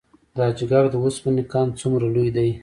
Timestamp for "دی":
2.35-2.49